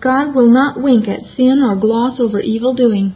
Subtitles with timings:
[0.00, 3.14] God will not wink at sin or gloss over evil doing.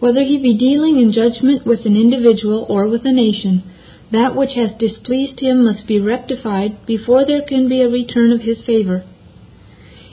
[0.00, 3.62] Whether he be dealing in judgment with an individual or with a nation,
[4.10, 8.40] that which has displeased him must be rectified before there can be a return of
[8.40, 9.04] his favor.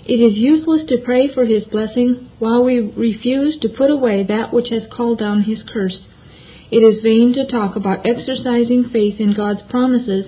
[0.05, 4.53] It is useless to pray for his blessing while we refuse to put away that
[4.53, 5.97] which has called down his curse.
[6.69, 10.25] It is vain to talk about exercising faith in God's promises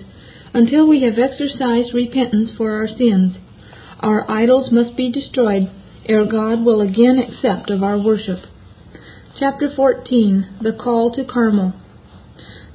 [0.53, 3.37] until we have exercised repentance for our sins.
[3.99, 5.69] Our idols must be destroyed
[6.09, 8.39] ere God will again accept of our worship.
[9.39, 11.73] Chapter 14 The Call to Carmel.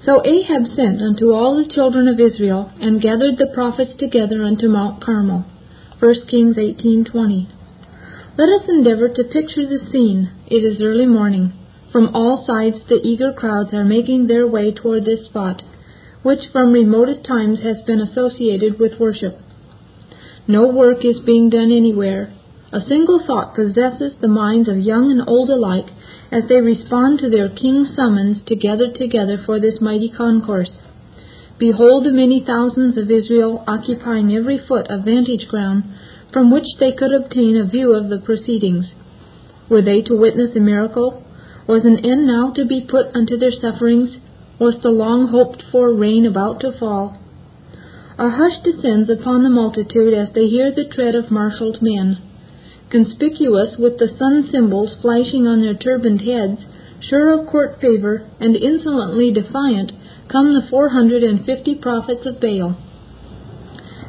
[0.04, 4.68] So Ahab sent unto all the children of Israel, and gathered the prophets together unto
[4.68, 5.44] Mount Carmel.
[6.00, 7.46] 1 Kings 18:20.
[8.36, 10.28] Let us endeavor to picture the scene.
[10.48, 11.52] It is early morning.
[11.92, 15.62] From all sides the eager crowds are making their way toward this spot,
[16.22, 19.38] which from remotest times has been associated with worship.
[20.48, 22.32] No work is being done anywhere.
[22.73, 25.91] A single thought possesses the minds of young and old alike
[26.33, 30.70] as they respond to their king's summons to gather together for this mighty concourse.
[31.58, 35.84] Behold the many thousands of Israel occupying every foot of vantage ground
[36.33, 38.86] from which they could obtain a view of the proceedings.
[39.69, 41.22] Were they to witness a miracle?
[41.69, 44.16] Was an end now to be put unto their sufferings?
[44.59, 47.19] Was the long hoped for rain about to fall?
[48.18, 52.19] A hush descends upon the multitude as they hear the tread of marshalled men.
[52.91, 56.60] Conspicuous with the sun symbols flashing on their turbaned heads,
[57.00, 59.92] sure of court favor, and insolently defiant,
[60.28, 62.77] come the four hundred and fifty prophets of Baal.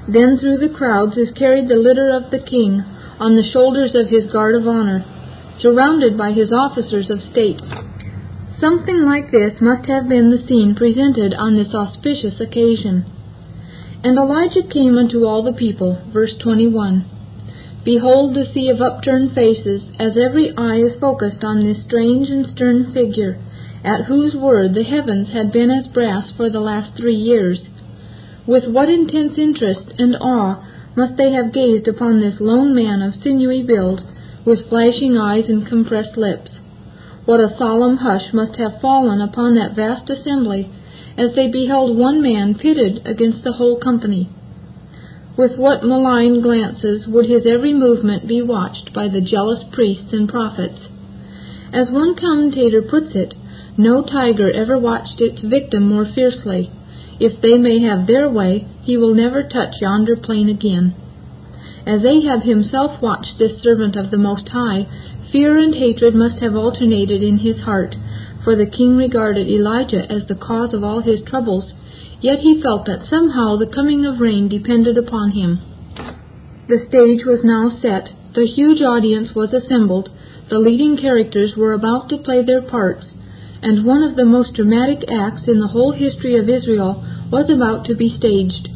[0.08, 2.84] Then through the crowds is carried the litter of the king
[3.20, 5.06] on the shoulders of his guard of honor,
[5.62, 7.62] surrounded by his officers of state.
[8.60, 13.06] Something like this must have been the scene presented on this auspicious occasion.
[14.04, 17.06] And Elijah came unto all the people, verse 21.
[17.86, 22.46] Behold the sea of upturned faces, as every eye is focused on this strange and
[22.48, 23.38] stern figure,
[23.84, 27.62] at whose word the heavens had been as brass for the last three years.
[28.46, 30.66] With what intense interest and awe
[30.98, 34.02] must they have gazed upon this lone man of sinewy build,
[34.46, 36.52] with flashing eyes and compressed lips.
[37.24, 40.70] What a solemn hush must have fallen upon that vast assembly
[41.18, 44.30] as they beheld one man pitted against the whole company.
[45.38, 50.30] With what malign glances would his every movement be watched by the jealous priests and
[50.30, 50.80] prophets.
[51.74, 53.34] As one commentator puts it,
[53.78, 56.70] no tiger ever watched its victim more fiercely.
[57.20, 60.94] If they may have their way, he will never touch yonder plain again.
[61.86, 64.86] As Ahab himself watched this servant of the Most High,
[65.32, 67.96] fear and hatred must have alternated in his heart,
[68.44, 71.72] for the king regarded Elijah as the cause of all his troubles,
[72.22, 75.60] yet he felt that somehow the coming of rain depended upon him.
[76.68, 80.10] The stage was now set, the huge audience was assembled,
[80.50, 83.06] the leading characters were about to play their parts,
[83.62, 87.86] and one of the most dramatic acts in the whole history of Israel was about
[87.86, 88.70] to be staged.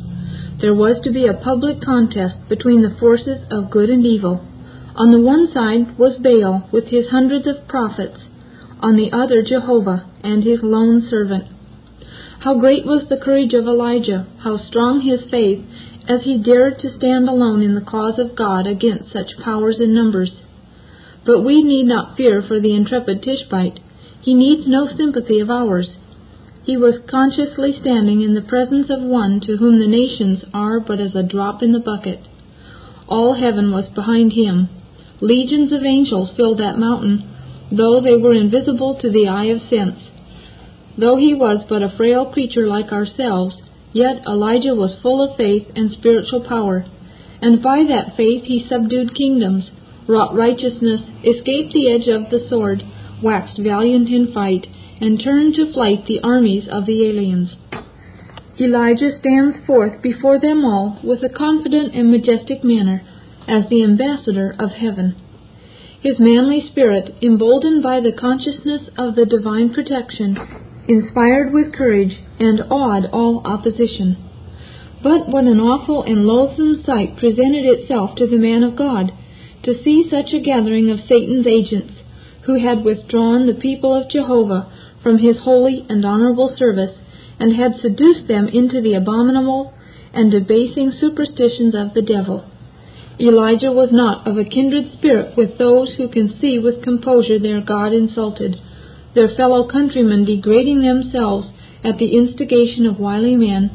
[0.61, 4.41] There was to be a public contest between the forces of good and evil.
[4.95, 8.26] On the one side was Baal with his hundreds of prophets,
[8.79, 11.45] on the other Jehovah and his lone servant.
[12.39, 15.65] How great was the courage of Elijah, how strong his faith,
[16.07, 19.93] as he dared to stand alone in the cause of God against such powers and
[19.93, 20.31] numbers.
[21.25, 23.79] But we need not fear for the intrepid Tishbite.
[24.21, 25.89] He needs no sympathy of ours.
[26.63, 30.99] He was consciously standing in the presence of one to whom the nations are but
[30.99, 32.19] as a drop in the bucket.
[33.07, 34.69] All heaven was behind him.
[35.19, 37.23] Legions of angels filled that mountain,
[37.71, 39.99] though they were invisible to the eye of sense.
[40.97, 43.55] Though he was but a frail creature like ourselves,
[43.93, 46.85] yet Elijah was full of faith and spiritual power,
[47.41, 49.69] and by that faith he subdued kingdoms,
[50.07, 52.83] wrought righteousness, escaped the edge of the sword,
[53.21, 54.65] waxed valiant in fight,
[55.01, 57.55] and turned to flight the armies of the aliens.
[58.59, 63.03] Elijah stands forth before them all with a confident and majestic manner
[63.47, 65.15] as the ambassador of heaven.
[66.07, 70.37] His manly spirit, emboldened by the consciousness of the divine protection,
[70.87, 74.15] inspired with courage and awed all opposition.
[75.03, 79.11] But what an awful and loathsome sight presented itself to the man of God
[79.63, 81.95] to see such a gathering of Satan's agents
[82.43, 84.71] who had withdrawn the people of Jehovah
[85.03, 86.95] from his holy and honorable service,
[87.37, 89.73] and had seduced them into the abominable
[90.13, 92.45] and debasing superstitions of the devil.
[93.19, 97.61] Elijah was not of a kindred spirit with those who can see with composure their
[97.61, 98.55] God insulted,
[99.15, 101.49] their fellow countrymen degrading themselves
[101.83, 103.71] at the instigation of wily men,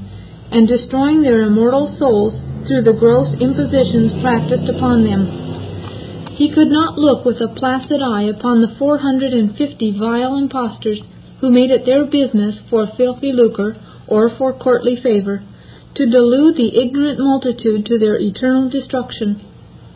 [0.52, 2.34] and destroying their immortal souls
[2.68, 5.26] through the gross impositions practiced upon them.
[6.36, 10.36] He could not look with a placid eye upon the four hundred and fifty vile
[10.36, 11.02] impostors
[11.40, 15.42] who made it their business for filthy lucre or for courtly favor
[15.94, 19.40] to delude the ignorant multitude to their eternal destruction.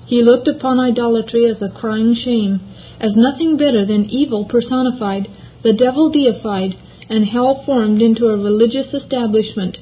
[0.07, 2.61] He looked upon idolatry as a crying shame,
[3.01, 5.29] as nothing better than evil personified,
[5.63, 6.77] the devil deified,
[7.09, 9.79] and hell formed into a religious establishment,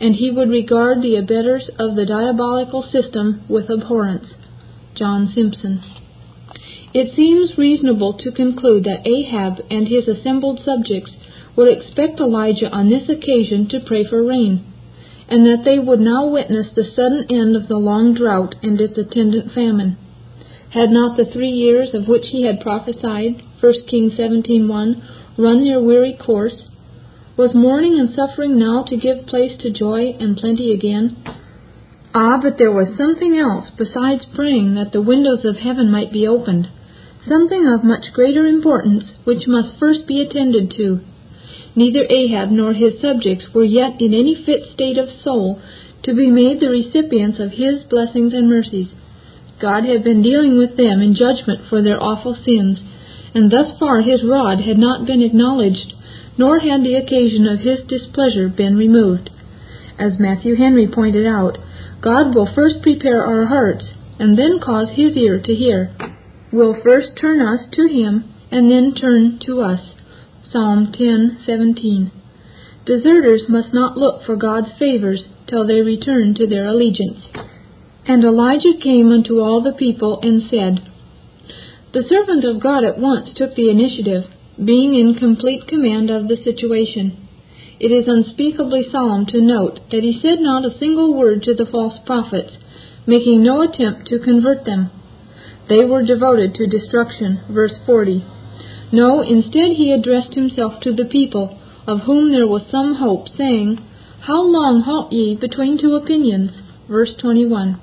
[0.00, 4.34] and he would regard the abettors of the diabolical system with abhorrence.
[4.94, 5.82] John Simpson.
[6.94, 11.12] It seems reasonable to conclude that Ahab and his assembled subjects
[11.56, 14.64] would expect Elijah on this occasion to pray for rain,
[15.28, 18.96] and that they would now witness the sudden end of the long drought and its
[18.96, 19.96] attendant famine.
[20.70, 25.02] Had not the three years of which he had prophesied, 1 Kings 17:1,
[25.38, 26.68] run their weary course?
[27.36, 31.16] Was mourning and suffering now to give place to joy and plenty again?
[32.14, 36.26] Ah, but there was something else besides praying that the windows of heaven might be
[36.26, 36.68] opened,
[37.28, 41.00] something of much greater importance which must first be attended to.
[41.76, 45.60] Neither Ahab nor his subjects were yet in any fit state of soul
[46.04, 48.88] to be made the recipients of his blessings and mercies.
[49.60, 52.80] God had been dealing with them in judgment for their awful sins,
[53.34, 55.92] and thus far his rod had not been acknowledged,
[56.38, 59.28] nor had the occasion of his displeasure been removed.
[59.98, 61.58] As Matthew Henry pointed out,
[62.00, 63.84] God will first prepare our hearts,
[64.18, 65.90] and then cause his ear to hear.
[66.52, 69.80] Will first turn us to him, and then turn to us.
[70.52, 72.10] Psalm 10:17.
[72.84, 77.18] Deserters must not look for God's favors till they return to their allegiance.
[78.06, 80.82] And Elijah came unto all the people and said,
[81.92, 84.30] The servant of God at once took the initiative,
[84.62, 87.16] being in complete command of the situation.
[87.80, 91.66] It is unspeakably solemn to note that he said not a single word to the
[91.66, 92.52] false prophets,
[93.04, 94.90] making no attempt to convert them.
[95.68, 97.40] They were devoted to destruction.
[97.50, 98.24] Verse 40.
[98.92, 103.78] No, instead he addressed himself to the people, of whom there was some hope, saying,
[104.20, 106.50] How long halt ye between two opinions?
[106.88, 107.80] Verse 21.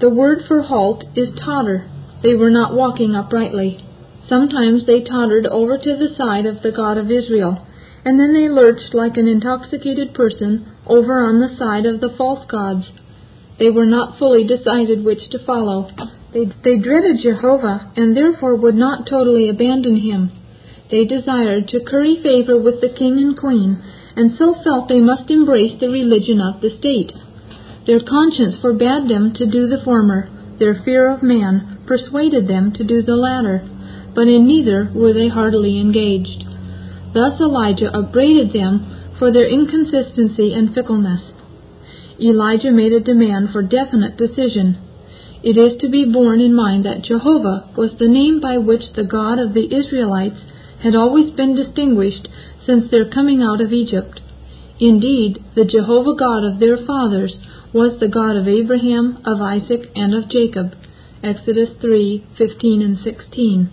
[0.00, 1.90] The word for halt is totter.
[2.22, 3.84] They were not walking uprightly.
[4.28, 7.66] Sometimes they tottered over to the side of the God of Israel
[8.04, 12.46] and then they lurched like an intoxicated person over on the side of the false
[12.50, 12.86] gods.
[13.58, 15.90] They were not fully decided which to follow.
[16.32, 20.30] They, they dreaded Jehovah, and therefore would not totally abandon him.
[20.90, 23.82] They desired to curry favor with the king and queen,
[24.16, 27.12] and so felt they must embrace the religion of the state.
[27.86, 30.28] Their conscience forbade them to do the former,
[30.58, 33.66] their fear of man persuaded them to do the latter,
[34.14, 36.44] but in neither were they heartily engaged.
[37.14, 41.32] Thus Elijah upbraided them for their inconsistency and fickleness.
[42.20, 44.76] Elijah made a demand for definite decision.
[45.42, 49.04] It is to be borne in mind that Jehovah was the name by which the
[49.04, 50.40] God of the Israelites
[50.82, 52.28] had always been distinguished
[52.66, 54.20] since their coming out of Egypt.
[54.80, 57.38] Indeed, the Jehovah God of their fathers
[57.72, 60.74] was the God of Abraham, of Isaac, and of Jacob.
[61.22, 63.70] Exodus 3:15 and 16.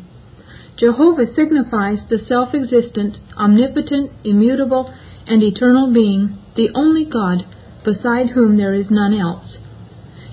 [0.77, 4.91] Jehovah signifies the self existent, omnipotent, immutable,
[5.25, 7.45] and eternal being, the only God,
[7.83, 9.57] beside whom there is none else.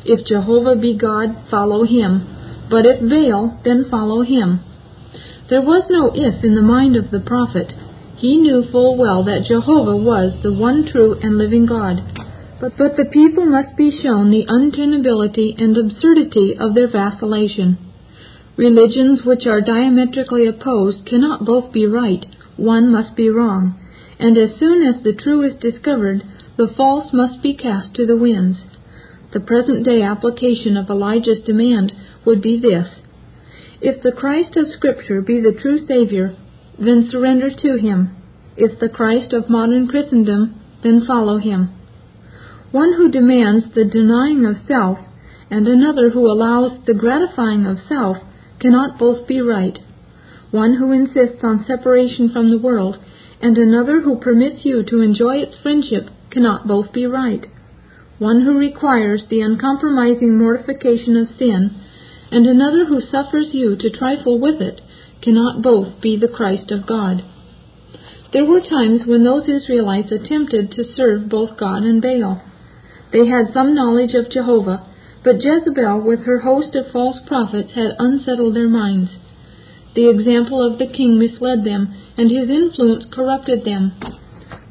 [0.04, 4.60] If Jehovah be God, follow him, but if Baal, then follow him.
[5.48, 7.72] There was no if in the mind of the prophet.
[8.16, 12.02] He knew full well that Jehovah was the one true and living God.
[12.60, 17.76] But, but the people must be shown the untenability and absurdity of their vacillation.
[18.56, 22.24] Religions which are diametrically opposed cannot both be right,
[22.56, 23.74] one must be wrong,
[24.18, 26.22] and as soon as the true is discovered,
[26.56, 28.58] the false must be cast to the winds.
[29.32, 31.92] The present day application of Elijah's demand
[32.26, 32.86] would be this
[33.80, 36.36] If the Christ of Scripture be the true Savior,
[36.78, 38.14] then surrender to him.
[38.56, 41.70] If the Christ of modern Christendom, then follow him.
[42.72, 44.98] One who demands the denying of self,
[45.50, 48.18] and another who allows the gratifying of self,
[48.60, 49.78] cannot both be right.
[50.50, 52.98] One who insists on separation from the world,
[53.40, 57.46] and another who permits you to enjoy its friendship, cannot both be right.
[58.22, 61.72] One who requires the uncompromising mortification of sin,
[62.30, 64.80] and another who suffers you to trifle with it,
[65.20, 67.24] cannot both be the Christ of God.
[68.32, 72.40] There were times when those Israelites attempted to serve both God and Baal.
[73.12, 74.86] They had some knowledge of Jehovah,
[75.24, 79.10] but Jezebel, with her host of false prophets, had unsettled their minds.
[79.96, 83.94] The example of the king misled them, and his influence corrupted them.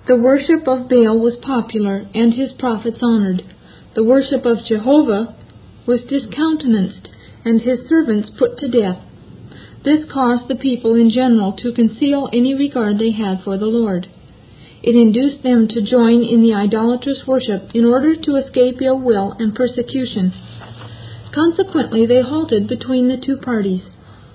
[0.08, 3.44] The worship of Baal was popular, and his prophets honored.
[3.94, 5.36] The worship of Jehovah
[5.86, 7.10] was discountenanced,
[7.46, 8.98] and his servants put to death.
[9.84, 14.08] This caused the people in general to conceal any regard they had for the Lord.
[14.84, 19.36] It induced them to join in the idolatrous worship in order to escape ill will
[19.38, 20.34] and persecution.
[21.32, 23.84] Consequently, they halted between the two parties.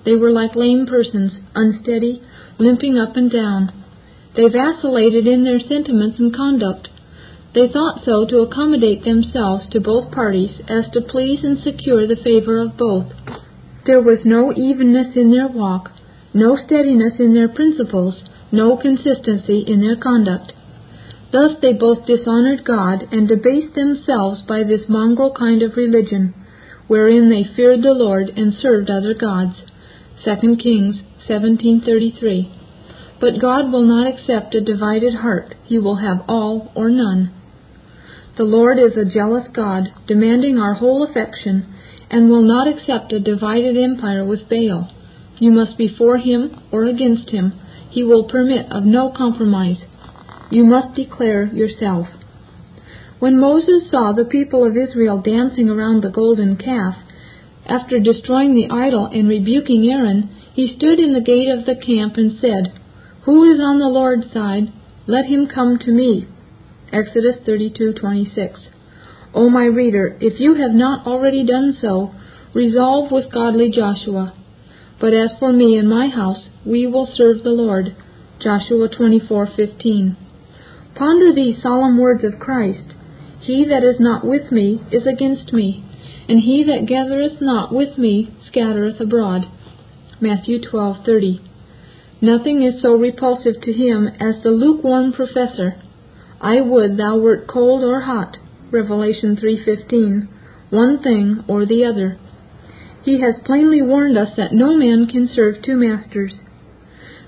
[0.05, 2.21] They were like lame persons, unsteady,
[2.57, 3.73] limping up and down.
[4.37, 6.89] They vacillated in their sentiments and conduct.
[7.55, 12.21] They thought so to accommodate themselves to both parties as to please and secure the
[12.23, 13.07] favor of both.
[13.87, 15.89] There was no evenness in their walk,
[16.35, 20.53] no steadiness in their principles, no consistency in their conduct.
[21.31, 26.35] Thus they both dishonored God and debased themselves by this mongrel kind of religion,
[26.87, 29.55] wherein they feared the Lord and served other gods.
[30.23, 32.56] 2 Kings 17:33.
[33.19, 37.31] But God will not accept a divided heart; he will have all or none.
[38.37, 41.65] The Lord is a jealous God, demanding our whole affection,
[42.11, 44.91] and will not accept a divided empire with Baal.
[45.39, 47.53] You must be for him or against him
[47.89, 49.83] he will permit of no compromise.
[50.51, 52.07] You must declare yourself.
[53.17, 56.95] When Moses saw the people of Israel dancing around the golden calf,
[57.65, 62.17] after destroying the idol and rebuking Aaron, he stood in the gate of the camp
[62.17, 62.71] and said,
[63.27, 64.71] Who is on the Lord's side?
[65.05, 66.27] Let him come to me.
[66.93, 68.69] Exodus 32:26.
[69.33, 72.11] O my reader, if you have not already done so,
[72.53, 74.31] resolve with godly Joshua.
[75.01, 77.93] But as for me and my house, we will serve the Lord.
[78.39, 80.15] Joshua 24:15.
[80.95, 82.93] Ponder these solemn words of Christ.
[83.41, 85.83] He that is not with me is against me,
[86.29, 89.47] and he that gathereth not with me scattereth abroad.
[90.21, 91.41] Matthew 12:30.
[92.21, 95.75] Nothing is so repulsive to him as the lukewarm professor.
[96.41, 98.37] I would thou wert cold or hot.
[98.71, 100.27] Revelation 3:15.
[100.69, 102.17] One thing or the other.
[103.03, 106.33] He has plainly warned us that no man can serve two masters.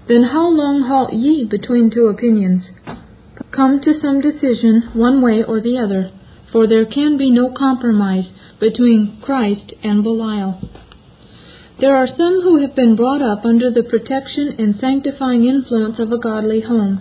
[0.08, 2.67] Then how long halt ye between two opinions?
[3.51, 6.10] Come to some decision one way or the other,
[6.51, 8.29] for there can be no compromise
[8.60, 10.60] between Christ and Belial.
[11.79, 16.12] There are some who have been brought up under the protection and sanctifying influence of
[16.12, 17.00] a godly home.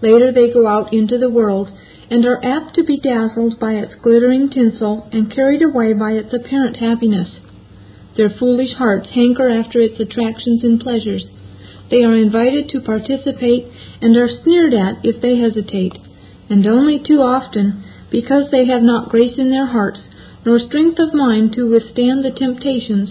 [0.00, 1.70] Later they go out into the world
[2.08, 6.32] and are apt to be dazzled by its glittering tinsel and carried away by its
[6.32, 7.28] apparent happiness.
[8.16, 11.26] Their foolish hearts hanker after its attractions and pleasures.
[11.90, 13.66] They are invited to participate
[14.00, 15.98] and are sneered at if they hesitate,
[16.48, 20.00] and only too often, because they have not grace in their hearts,
[20.44, 23.10] nor strength of mind to withstand the temptations,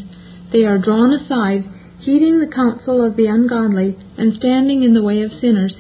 [0.52, 1.64] they are drawn aside,
[2.00, 5.76] heeding the counsel of the ungodly, and standing in the way of sinners.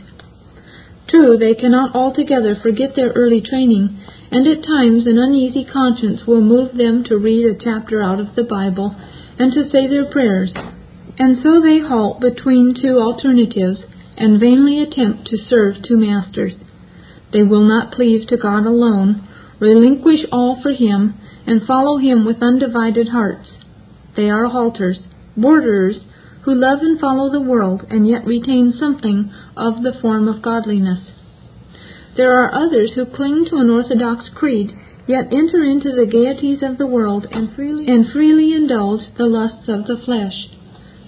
[1.07, 3.99] True, they cannot altogether forget their early training,
[4.31, 8.35] and at times an uneasy conscience will move them to read a chapter out of
[8.35, 8.95] the Bible
[9.37, 10.51] and to say their prayers.
[11.17, 13.81] And so they halt between two alternatives
[14.17, 16.55] and vainly attempt to serve two masters.
[17.31, 19.27] They will not cleave to God alone,
[19.59, 23.47] relinquish all for Him, and follow Him with undivided hearts.
[24.15, 24.99] They are halters,
[25.35, 25.99] borderers,
[26.43, 30.99] who love and follow the world and yet retain something of the form of godliness.
[32.15, 34.71] There are others who cling to an orthodox creed
[35.07, 39.67] yet enter into the gaieties of the world and freely, and freely indulge the lusts
[39.67, 40.49] of the flesh.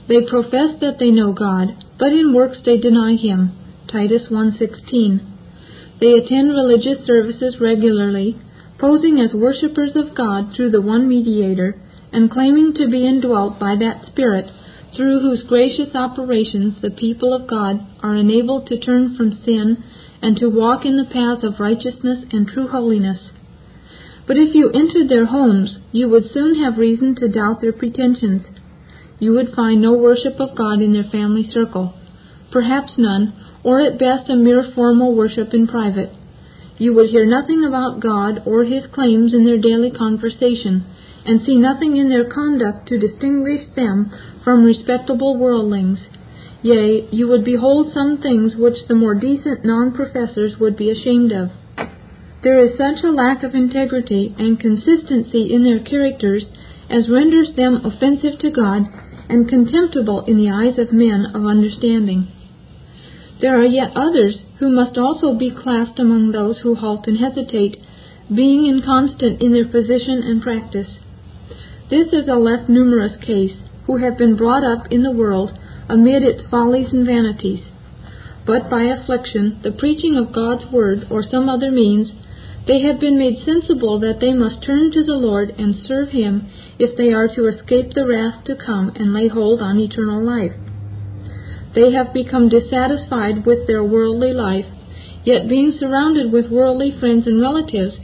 [0.07, 3.51] They profess that they know God, but in works they deny him.
[3.87, 5.19] Titus 1:16.
[5.99, 8.37] They attend religious services regularly,
[8.77, 11.75] posing as worshippers of God through the one mediator,
[12.11, 14.51] and claiming to be indwelt by that Spirit
[14.95, 19.83] through whose gracious operations the people of God are enabled to turn from sin
[20.21, 23.29] and to walk in the paths of righteousness and true holiness.
[24.25, 28.43] But if you entered their homes, you would soon have reason to doubt their pretensions.
[29.19, 31.93] You would find no worship of God in their family circle,
[32.51, 33.33] perhaps none,
[33.63, 36.11] or at best a mere formal worship in private.
[36.77, 40.85] You would hear nothing about God or His claims in their daily conversation,
[41.27, 44.11] and see nothing in their conduct to distinguish them
[44.43, 45.99] from respectable worldlings.
[46.61, 51.31] Yea, you would behold some things which the more decent non professors would be ashamed
[51.31, 51.51] of.
[52.43, 56.45] There is such a lack of integrity and consistency in their characters
[56.89, 58.87] as renders them offensive to God
[59.29, 62.27] and contemptible in the eyes of men of understanding.
[63.41, 67.77] There are yet others who must also be classed among those who halt and hesitate,
[68.33, 70.87] being inconstant in their position and practice.
[71.89, 75.51] This is a less numerous case, who have been brought up in the world
[75.87, 77.63] amid its follies and vanities.
[78.45, 82.11] But by affliction, the preaching of God's word, or some other means,
[82.67, 86.47] They have been made sensible that they must turn to the Lord and serve Him
[86.77, 90.51] if they are to escape the wrath to come and lay hold on eternal life.
[91.73, 94.65] They have become dissatisfied with their worldly life,
[95.23, 97.95] yet being surrounded with worldly friends and relatives,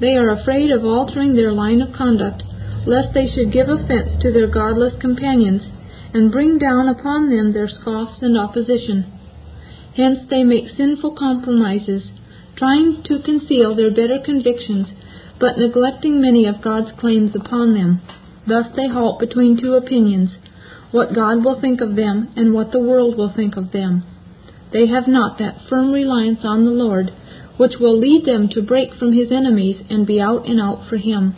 [0.00, 2.42] they are afraid of altering their line of conduct,
[2.88, 5.62] lest they should give offense to their godless companions
[6.14, 9.04] and bring down upon them their scoffs and opposition.
[9.94, 12.10] Hence they make sinful compromises
[12.56, 14.88] trying to conceal their better convictions,
[15.38, 18.00] but neglecting many of God's claims upon them.
[18.46, 20.30] Thus they halt between two opinions
[20.90, 24.02] what God will think of them and what the world will think of them.
[24.72, 27.12] They have not that firm reliance on the Lord
[27.58, 30.96] which will lead them to break from his enemies and be out and out for
[30.96, 31.34] him.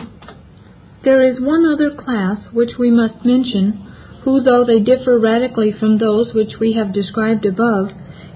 [1.03, 3.87] There is one other class which we must mention,
[4.23, 7.91] who, though they differ radically from those which we have described above,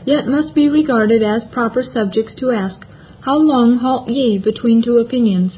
[0.07, 2.87] yet must be regarded as proper subjects to ask,
[3.21, 5.53] How long halt ye between two opinions?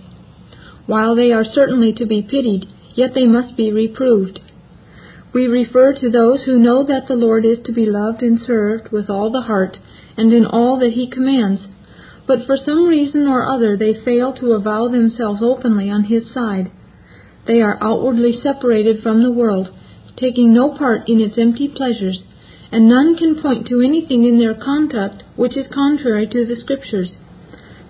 [0.86, 4.40] While they are certainly to be pitied, yet they must be reproved.
[5.32, 8.90] We refer to those who know that the Lord is to be loved and served
[8.90, 9.78] with all the heart
[10.16, 11.60] and in all that He commands,
[12.26, 16.72] but for some reason or other they fail to avow themselves openly on His side.
[17.46, 19.68] They are outwardly separated from the world,
[20.16, 22.22] taking no part in its empty pleasures,
[22.72, 27.12] and none can point to anything in their conduct which is contrary to the Scriptures.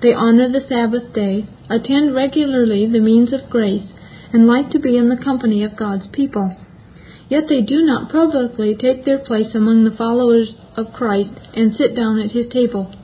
[0.03, 3.89] They honor the Sabbath day, attend regularly the means of grace,
[4.33, 6.55] and like to be in the company of God's people.
[7.29, 11.97] Yet they do not publicly take their place among the followers of Christ and sit
[11.97, 12.95] down at his table.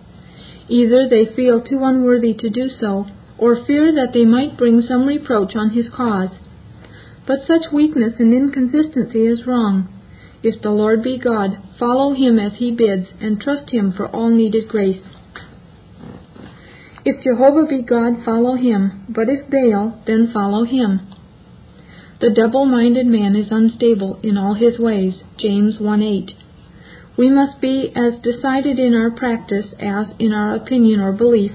[0.69, 3.07] Either they feel too unworthy to do so,
[3.39, 6.31] or fear that they might bring some reproach on his cause.
[7.26, 9.88] But such weakness and inconsistency is wrong.
[10.43, 14.31] If the Lord be God, follow him as he bids, and trust him for all
[14.31, 15.02] needed grace.
[17.05, 21.00] If Jehovah be God, follow him, but if Baal, then follow him.
[22.21, 25.14] The double minded man is unstable in all his ways.
[25.38, 26.31] James 1 8.
[27.16, 31.53] We must be as decided in our practice as in our opinion or belief.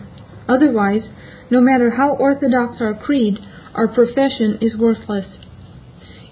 [0.48, 1.04] Otherwise,
[1.50, 3.40] no matter how orthodox our creed,
[3.74, 5.26] our profession is worthless.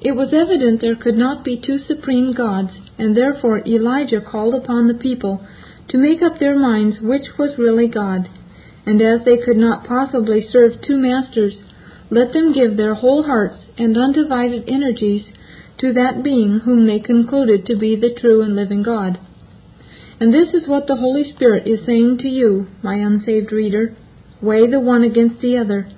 [0.05, 4.87] It was evident there could not be two supreme gods, and therefore Elijah called upon
[4.87, 5.43] the people
[5.87, 8.29] to make up their minds which was really God.
[8.85, 11.55] And as they could not possibly serve two masters,
[12.11, 15.25] let them give their whole hearts and undivided energies
[15.79, 19.17] to that being whom they concluded to be the true and living God.
[20.19, 23.95] And this is what the Holy Spirit is saying to you, my unsaved reader.
[24.39, 25.89] Weigh the one against the other.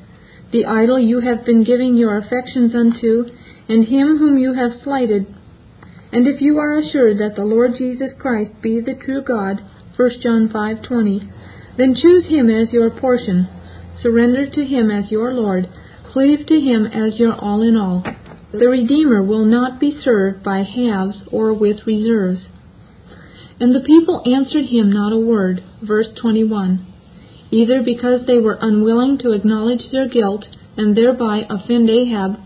[0.53, 3.25] The idol you have been giving your affections unto
[3.69, 5.25] and him whom you have slighted.
[6.11, 9.61] And if you are assured that the Lord Jesus Christ be the true God,
[9.95, 11.23] 1 John 5:20,
[11.77, 13.47] then choose him as your portion,
[14.01, 15.67] surrender to him as your Lord,
[16.11, 18.03] cleave to him as your all in all.
[18.51, 22.39] The Redeemer will not be served by halves or with reserves.
[23.59, 26.85] And the people answered him not a word, verse 21,
[27.51, 30.45] either because they were unwilling to acknowledge their guilt
[30.77, 32.37] and thereby offend Ahab,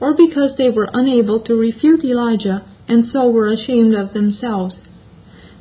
[0.00, 4.76] or because they were unable to refute Elijah and so were ashamed of themselves.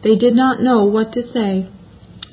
[0.03, 1.67] They did not know what to say.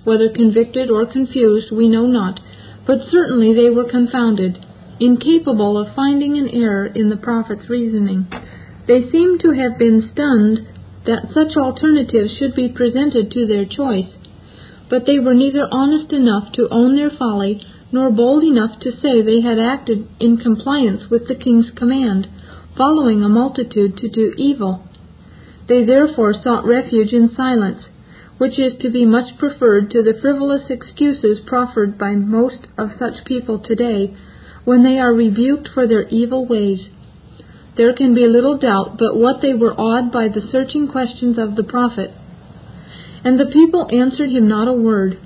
[0.04, 2.40] Whether convicted or confused, we know not,
[2.86, 4.58] but certainly they were confounded,
[4.98, 8.26] incapable of finding an error in the prophet's reasoning.
[8.88, 10.66] They seem to have been stunned
[11.06, 14.10] that such alternatives should be presented to their choice,
[14.90, 19.20] but they were neither honest enough to own their folly nor bold enough to say
[19.20, 22.26] they had acted in compliance with the king's command,
[22.76, 24.82] following a multitude to do evil.
[25.68, 27.84] They therefore sought refuge in silence,
[28.38, 33.24] which is to be much preferred to the frivolous excuses proffered by most of such
[33.24, 34.16] people today
[34.64, 36.88] when they are rebuked for their evil ways.
[37.76, 41.56] There can be little doubt but what they were awed by the searching questions of
[41.56, 42.10] the prophet.
[43.24, 45.18] And the people answered him not a word.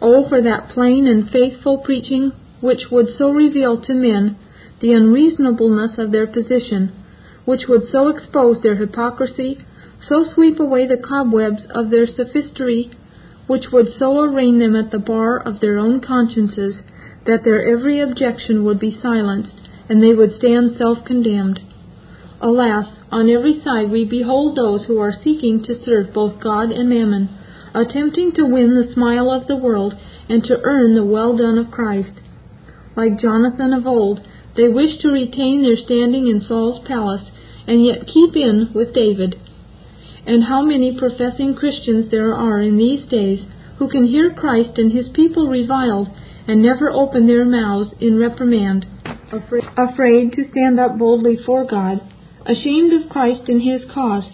[0.00, 4.36] Oh, for that plain and faithful preaching which would so reveal to men
[4.80, 6.92] the unreasonableness of their position,
[7.44, 9.58] which would so expose their hypocrisy,
[10.08, 12.90] so sweep away the cobwebs of their sophistry,
[13.46, 16.76] which would so arraign them at the bar of their own consciences,
[17.26, 21.60] that their every objection would be silenced, and they would stand self condemned.
[22.40, 26.88] Alas, on every side we behold those who are seeking to serve both God and
[26.88, 27.28] mammon
[27.76, 29.94] attempting to win the smile of the world
[30.28, 32.12] and to earn the well done of Christ.
[32.96, 34.20] Like Jonathan of old,
[34.56, 37.28] they wish to retain their standing in Saul's palace
[37.66, 39.36] and yet keep in with David.
[40.26, 43.46] And how many professing Christians there are in these days
[43.78, 46.08] who can hear Christ and his people reviled
[46.48, 48.86] and never open their mouths in reprimand,
[49.76, 52.00] afraid, to stand up boldly for God,
[52.46, 54.24] ashamed of Christ and his cause,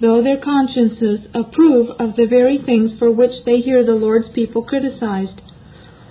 [0.00, 4.62] though their consciences approve of the very things for which they hear the Lord's people
[4.62, 5.40] criticized.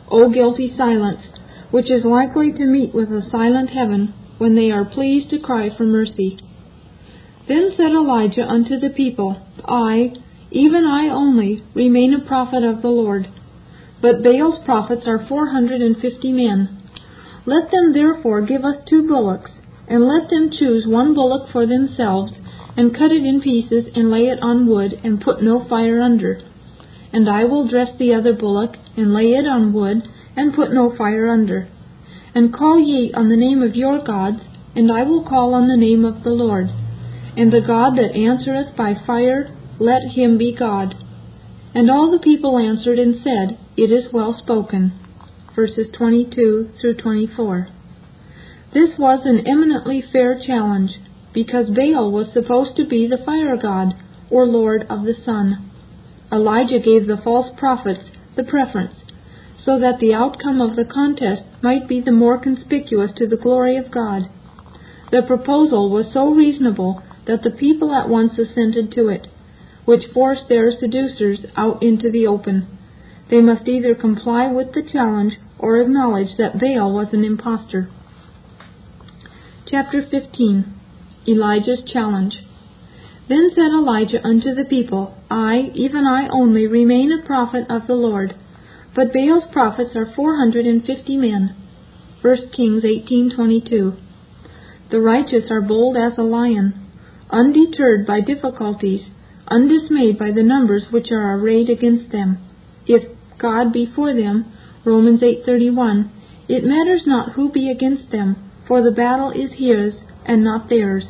[0.10, 1.22] O guilty silence,
[1.72, 5.70] which is likely to meet with a silent heaven when they are pleased to cry
[5.76, 6.38] for mercy.
[7.48, 10.14] Then said Elijah unto the people, I,
[10.52, 13.28] even I only, remain a prophet of the Lord.
[14.02, 16.82] But Baal's prophets are four hundred and fifty men.
[17.46, 19.52] Let them therefore give us two bullocks,
[19.88, 22.34] and let them choose one bullock for themselves,
[22.78, 26.42] and cut it in pieces, and lay it on wood, and put no fire under.
[27.14, 30.04] And I will dress the other bullock, and lay it on wood,
[30.36, 31.68] and put no fire under.
[32.34, 34.42] And call ye on the name of your gods,
[34.76, 36.68] and I will call on the name of the Lord.
[37.38, 40.96] And the God that answereth by fire, let him be God.
[41.74, 44.94] And all the people answered and said, It is well spoken.
[45.56, 47.70] Verses 22 through 24.
[48.74, 50.92] This was an eminently fair challenge,
[51.36, 53.94] because Baal was supposed to be the fire god,
[54.32, 55.70] or lord of the sun.
[56.32, 58.06] Elijah gave the false prophets
[58.38, 58.96] the preference,
[59.64, 63.76] so that the outcome of the contest might be the more conspicuous to the glory
[63.76, 64.24] of God.
[65.12, 69.28] The proposal was so reasonable that the people at once assented to it,
[69.84, 72.66] which forced their seducers out into the open.
[73.30, 77.90] They must either comply with the challenge or acknowledge that Baal was an impostor.
[79.68, 80.75] Chapter 15
[81.28, 82.38] Elijah's Challenge
[83.28, 87.96] Then said Elijah unto the people, I, even I only, remain a prophet of the
[87.96, 88.36] Lord.
[88.96, 91.56] But Baal's prophets are four hundred and fifty men.
[92.22, 93.94] 1 Kings 18:22.
[94.92, 96.74] The righteous are bold as a lion,
[97.32, 99.06] undeterred by difficulties,
[99.48, 102.38] undismayed by the numbers which are arrayed against them.
[102.86, 103.04] If
[103.40, 104.46] God be for them,
[104.84, 106.10] Romans 8:31,
[106.48, 108.36] it matters not who be against them,
[108.68, 111.06] for the battle is his and not theirs.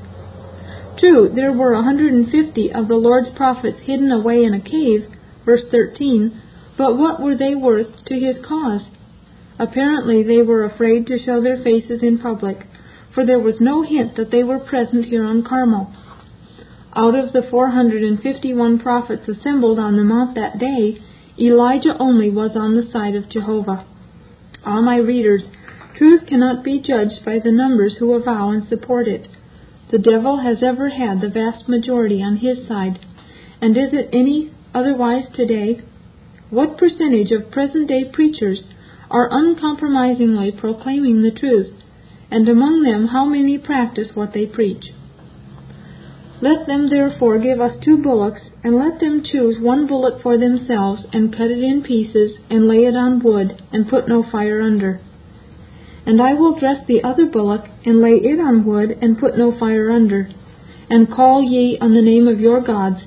[0.97, 4.61] True, there were a hundred and fifty of the Lord's prophets hidden away in a
[4.61, 5.07] cave,
[5.45, 6.41] verse 13,
[6.77, 8.83] but what were they worth to his cause?
[9.59, 12.67] Apparently they were afraid to show their faces in public,
[13.13, 15.93] for there was no hint that they were present here on Carmel.
[16.95, 21.01] Out of the 451 prophets assembled on the mount that day,
[21.37, 23.85] Elijah only was on the side of Jehovah.
[24.63, 25.43] Ah, my readers,
[25.97, 29.27] truth cannot be judged by the numbers who avow and support it.
[29.91, 32.99] The devil has ever had the vast majority on his side,
[33.61, 35.81] and is it any otherwise today?
[36.49, 38.63] What percentage of present day preachers
[39.09, 41.73] are uncompromisingly proclaiming the truth,
[42.29, 44.91] and among them how many practice what they preach?
[46.41, 51.03] Let them therefore give us two bullocks, and let them choose one bullock for themselves,
[51.13, 54.99] and cut it in pieces, and lay it on wood, and put no fire under.
[56.05, 59.57] And I will dress the other bullock, and lay it on wood, and put no
[59.57, 60.29] fire under.
[60.89, 63.01] And call ye on the name of your gods,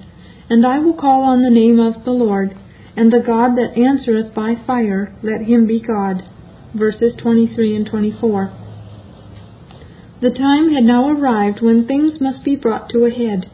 [0.51, 2.57] and I will call on the name of the Lord,
[2.97, 6.25] and the God that answereth by fire, let him be God.
[6.75, 8.53] Verses 23 and 24.
[10.21, 13.49] The time had now arrived when things must be brought to a head.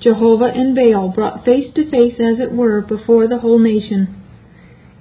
[0.00, 4.16] Jehovah and Baal brought face to face, as it were, before the whole nation.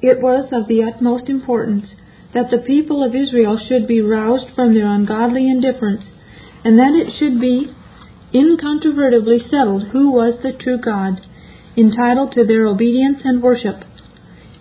[0.02, 1.96] It was of the utmost importance
[2.34, 6.04] that the people of Israel should be roused from their ungodly indifference,
[6.64, 7.72] and that it should be
[8.34, 11.20] incontrovertibly settled who was the true God,
[11.76, 13.84] entitled to their obedience and worship.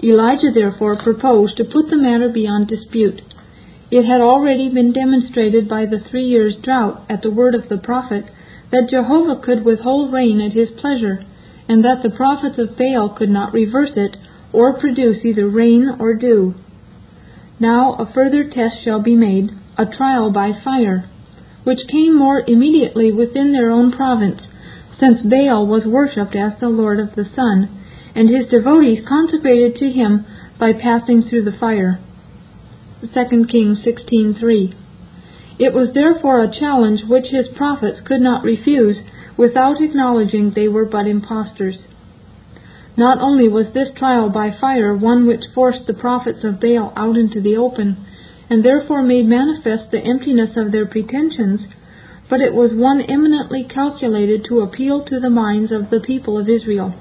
[0.02, 3.20] Elijah therefore proposed to put the matter beyond dispute.
[3.90, 7.78] It had already been demonstrated by the three years' drought at the word of the
[7.78, 8.24] prophet
[8.70, 11.24] that Jehovah could withhold rain at his pleasure,
[11.68, 14.16] and that the prophets of Baal could not reverse it
[14.52, 16.54] or produce either rain or dew.
[17.60, 21.04] Now a further test shall be made, a trial by fire,
[21.64, 24.46] which came more immediately within their own province
[24.98, 27.68] since Baal was worshipped as the Lord of the sun,
[28.14, 30.24] and his devotees consecrated to him
[30.58, 31.98] by passing through the fire.
[33.02, 34.74] 2 Kings 16:3.
[35.58, 38.98] It was therefore a challenge which his prophets could not refuse
[39.36, 41.86] without acknowledging they were but impostors.
[42.98, 47.16] Not only was this trial by fire one which forced the prophets of Baal out
[47.16, 47.96] into the open,
[48.50, 51.60] and therefore made manifest the emptiness of their pretensions,
[52.28, 56.48] but it was one eminently calculated to appeal to the minds of the people of
[56.48, 56.92] Israel.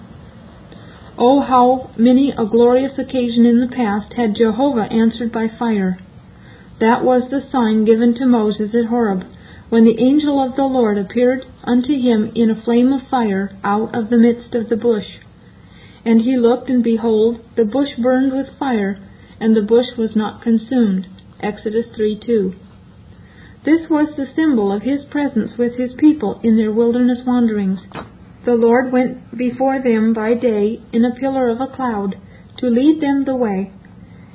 [1.18, 5.98] Oh, how many a glorious occasion in the past had Jehovah answered by fire!
[6.80, 9.24] That was the sign given to Moses at Horeb,
[9.70, 13.96] when the angel of the Lord appeared unto him in a flame of fire out
[13.96, 15.08] of the midst of the bush.
[16.08, 18.98] And he looked, and behold, the bush burned with fire,
[19.41, 21.06] and the bush was not consumed.
[21.41, 22.54] Exodus 3 2.
[23.65, 27.82] This was the symbol of his presence with his people in their wilderness wanderings.
[28.46, 32.15] The Lord went before them by day in a pillar of a cloud
[32.60, 33.74] to lead them the way,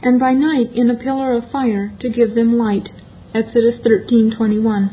[0.03, 2.91] and by night in a pillar of fire to give them light.
[3.35, 4.91] Exodus 13:21.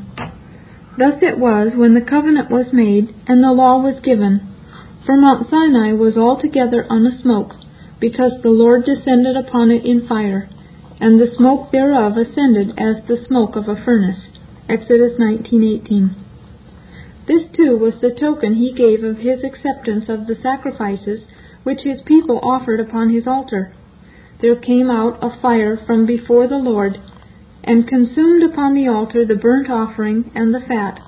[0.98, 4.49] Thus it was when the covenant was made and the law was given.
[5.06, 7.56] For Mount Sinai was altogether on a smoke,
[8.00, 10.50] because the Lord descended upon it in fire,
[11.00, 14.28] and the smoke thereof ascended as the smoke of a furnace.
[14.68, 16.10] Exodus 19:18.
[17.28, 21.26] This too was the token he gave of his acceptance of the sacrifices
[21.64, 23.72] which his people offered upon his altar.
[24.42, 27.00] There came out a fire from before the Lord,
[27.64, 31.00] and consumed upon the altar the burnt offering and the fat,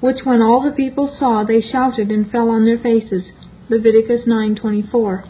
[0.00, 3.24] which when all the people saw they shouted and fell on their faces.
[3.68, 5.24] Leviticus 9:24.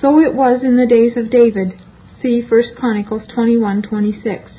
[0.00, 1.74] So it was in the days of David.
[2.20, 4.50] See 1 Chronicles 21:26.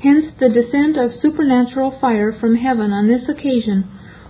[0.00, 3.84] Hence the descent of supernatural fire from heaven on this occasion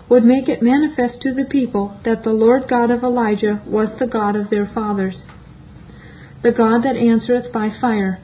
[0.08, 4.06] would make it manifest to the people that the Lord God of Elijah was the
[4.06, 5.16] God of their fathers.
[6.42, 8.20] The God that answereth by fire.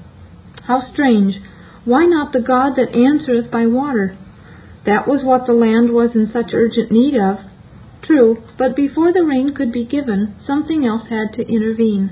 [0.64, 1.40] How strange!
[1.84, 4.16] Why not the God that answereth by water?
[4.86, 7.38] That was what the land was in such urgent need of.
[8.02, 12.10] True, but before the rain could be given, something else had to intervene.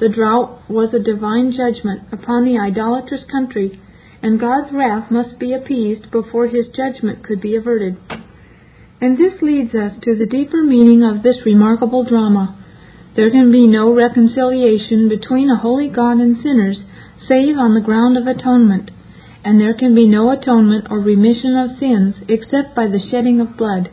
[0.00, 3.78] The drought was a divine judgment upon the idolatrous country
[4.22, 7.96] and God's wrath must be appeased before his judgment could be averted.
[9.00, 12.56] And this leads us to the deeper meaning of this remarkable drama.
[13.16, 16.78] There can be no reconciliation between a holy God and sinners
[17.28, 18.92] save on the ground of atonement,
[19.44, 23.56] and there can be no atonement or remission of sins except by the shedding of
[23.56, 23.90] blood.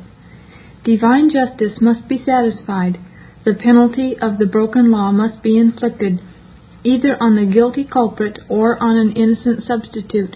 [0.83, 2.99] Divine justice must be satisfied.
[3.45, 6.19] The penalty of the broken law must be inflicted
[6.83, 10.35] either on the guilty culprit or on an innocent substitute.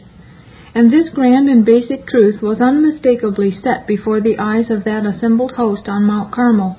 [0.75, 5.53] And this grand and basic truth was unmistakably set before the eyes of that assembled
[5.53, 6.77] host on Mount Carmel.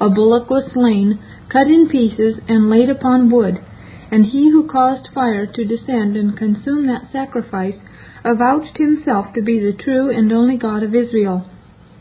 [0.00, 1.18] A bullock was slain,
[1.50, 3.58] cut in pieces, and laid upon wood,
[4.14, 7.74] and he who caused fire to descend and consume that sacrifice
[8.24, 11.44] avouched himself to be the true and only God of Israel.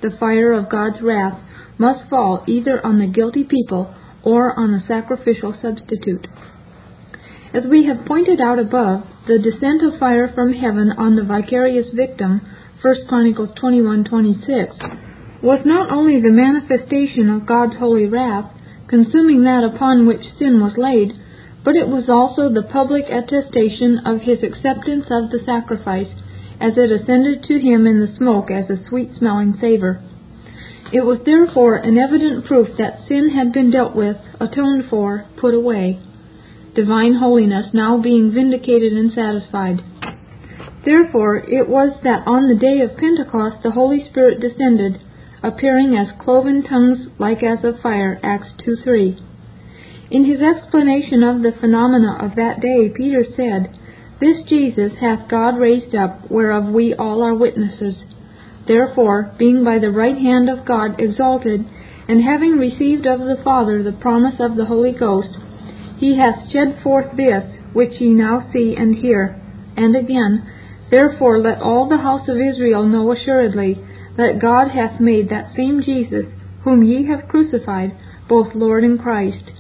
[0.04, 1.42] The fire of God's wrath
[1.80, 6.28] must fall either on the guilty people or on the sacrificial substitute.
[7.52, 11.90] As we have pointed out above, the descent of fire from heaven on the vicarious
[11.96, 12.42] victim,
[12.84, 18.52] 1 Chronicles 21:26, was not only the manifestation of God's holy wrath,
[18.88, 21.14] consuming that upon which sin was laid,
[21.64, 26.10] but it was also the public attestation of his acceptance of the sacrifice,
[26.60, 30.02] as it ascended to him in the smoke as a sweet-smelling savor.
[30.92, 35.54] It was therefore an evident proof that sin had been dealt with, atoned for, put
[35.54, 36.00] away
[36.76, 39.82] divine holiness now being vindicated and satisfied.
[40.86, 45.00] Therefore it was that on the day of Pentecost the Holy Spirit descended,
[45.42, 49.20] appearing as cloven tongues like as of fire, Acts 2:3.
[50.12, 53.78] In his explanation of the phenomena of that day, Peter said,
[54.20, 58.04] This Jesus hath God raised up, whereof we all are witnesses.
[58.68, 61.66] Therefore, being by the right hand of God exalted,
[62.08, 65.38] and having received of the Father the promise of the Holy Ghost,
[65.98, 69.40] he hath shed forth this, which ye now see and hear.
[69.78, 70.46] And again,
[70.92, 73.80] Therefore let all the house of Israel know assuredly
[74.18, 76.26] that God hath made that same Jesus,
[76.64, 79.52] whom ye have crucified, both Lord and Christ.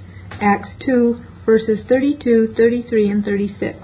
[0.41, 3.77] Acts 2, verses 32, 33, and 36.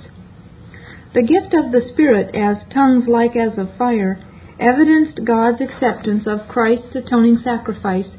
[1.14, 4.20] The gift of the Spirit, as tongues like as of fire,
[4.60, 8.10] evidenced God's acceptance of Christ's atoning sacrifice,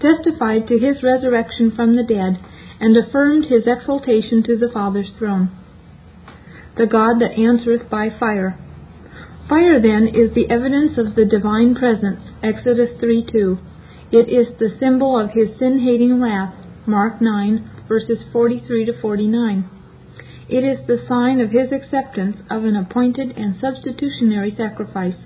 [0.00, 2.38] testified to his resurrection from the dead,
[2.80, 5.50] and affirmed his exaltation to the Father's throne.
[6.76, 8.58] The God that answereth by fire.
[9.48, 13.58] Fire, then, is the evidence of the divine presence, Exodus 3 2.
[14.10, 16.54] It is the symbol of his sin hating wrath,
[16.86, 19.70] Mark 9, verses 43 to 49.
[20.48, 25.16] It is the sign of his acceptance of an appointed and substitutionary sacrifice,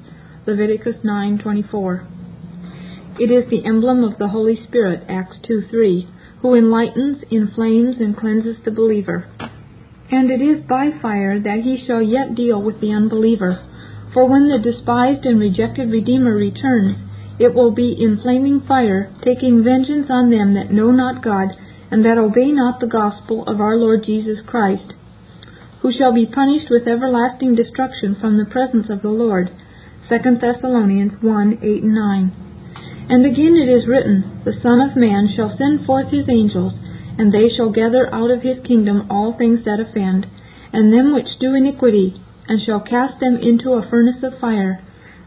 [0.47, 2.05] Leviticus 9:24.
[3.19, 6.09] It is the emblem of the Holy Spirit, Acts 2 3
[6.41, 9.27] who enlightens, inflames, and cleanses the believer.
[10.11, 13.61] And it is by fire that he shall yet deal with the unbeliever.
[14.15, 16.97] For when the despised and rejected Redeemer returns,
[17.39, 21.49] it will be in flaming fire, taking vengeance on them that know not God,
[21.91, 24.95] and that obey not the gospel of our Lord Jesus Christ,
[25.81, 29.51] who shall be punished with everlasting destruction from the presence of the Lord.
[30.09, 32.33] 2 Thessalonians 1 8 and 9.
[33.11, 36.75] And again it is written, The Son of Man shall send forth his angels,
[37.17, 40.27] and they shall gather out of his kingdom all things that offend,
[40.73, 44.81] and them which do iniquity, and shall cast them into a furnace of fire.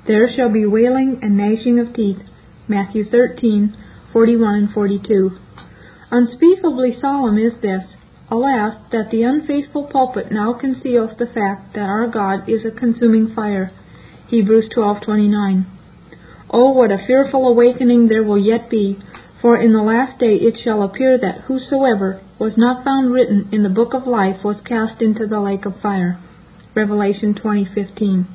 [0.08, 2.20] There shall be wailing and gnashing of teeth.
[2.68, 5.32] Matthew 13:41 and 42.
[6.12, 7.84] Unspeakably solemn is this.
[8.30, 13.34] Alas, that the unfaithful pulpit now conceals the fact that our God is a consuming
[13.34, 13.72] fire.
[14.28, 15.66] Hebrews 12:29.
[16.50, 19.00] Oh, what a fearful awakening there will yet be,
[19.42, 23.64] for in the last day it shall appear that whosoever was not found written in
[23.64, 26.18] the book of life was cast into the lake of fire.
[26.76, 28.26] Revelation 20:15.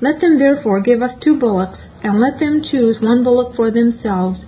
[0.00, 4.40] Let them therefore give us two bullocks, and let them choose one bullock for themselves,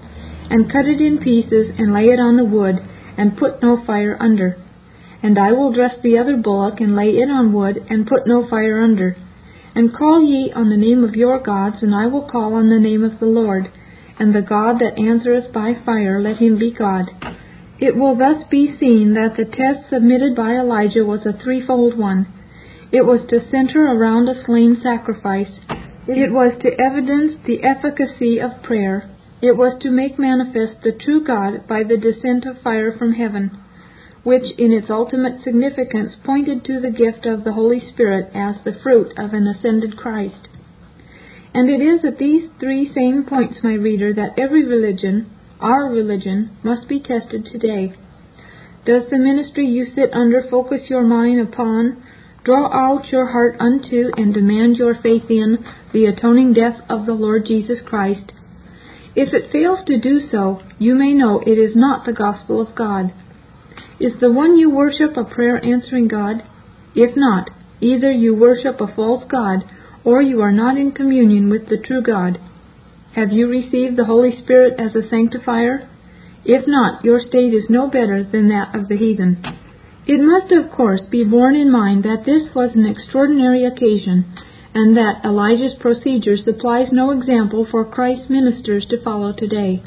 [0.51, 2.77] and cut it in pieces, and lay it on the wood,
[3.17, 4.57] and put no fire under.
[5.23, 8.49] And I will dress the other bullock, and lay it on wood, and put no
[8.49, 9.17] fire under.
[9.75, 12.81] And call ye on the name of your gods, and I will call on the
[12.81, 13.71] name of the Lord.
[14.19, 17.07] And the God that answereth by fire, let him be God.
[17.79, 22.27] It will thus be seen that the test submitted by Elijah was a threefold one.
[22.93, 25.53] It was to center around a slain sacrifice.
[26.07, 29.09] It was to evidence the efficacy of prayer.
[29.43, 33.57] It was to make manifest the true God by the descent of fire from heaven,
[34.23, 38.79] which in its ultimate significance pointed to the gift of the Holy Spirit as the
[38.83, 40.49] fruit of an ascended Christ.
[41.55, 46.51] And it is at these three same points, my reader, that every religion, our religion,
[46.63, 47.95] must be tested today.
[48.85, 52.03] Does the ministry you sit under focus your mind upon
[52.43, 57.13] Draw out your heart unto and demand your faith in the atoning death of the
[57.13, 58.33] Lord Jesus Christ.
[59.15, 62.75] If it fails to do so, you may know it is not the gospel of
[62.75, 63.13] God.
[63.99, 66.43] Is the one you worship a prayer answering God?
[66.95, 69.65] If not, either you worship a false God
[70.05, 72.39] or you are not in communion with the true God.
[73.15, 75.89] Have you received the Holy Spirit as a sanctifier?
[76.45, 79.43] If not, your state is no better than that of the heathen.
[80.07, 84.25] It must, of course, be borne in mind that this was an extraordinary occasion,
[84.75, 89.83] and that Elijah's procedure supplies no example for Christ's ministers to follow today.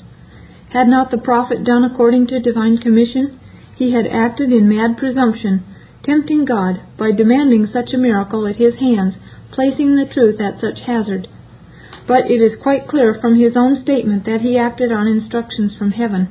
[0.72, 3.40] Had not the prophet done according to divine commission,
[3.76, 5.64] he had acted in mad presumption,
[6.04, 9.16] tempting God by demanding such a miracle at his hands,
[9.52, 11.28] placing the truth at such hazard.
[12.08, 15.92] But it is quite clear from his own statement that he acted on instructions from
[15.92, 16.28] heaven.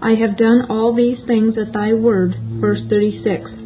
[0.00, 2.36] I have done all these things at thy word.
[2.60, 3.63] Verse 36.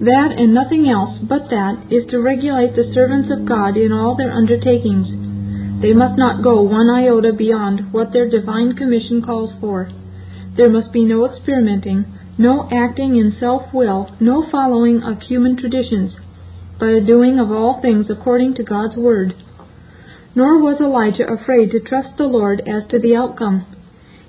[0.00, 4.14] That and nothing else but that is to regulate the servants of God in all
[4.14, 5.08] their undertakings.
[5.80, 9.88] They must not go one iota beyond what their divine commission calls for.
[10.56, 12.04] There must be no experimenting,
[12.36, 16.16] no acting in self will, no following of human traditions,
[16.78, 19.34] but a doing of all things according to God's word.
[20.34, 23.64] Nor was Elijah afraid to trust the Lord as to the outcome.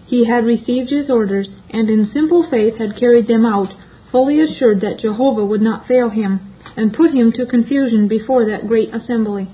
[0.06, 3.74] He had received his orders, and in simple faith had carried them out,
[4.12, 6.40] fully assured that Jehovah would not fail him,
[6.76, 9.50] and put him to confusion before that great assembly.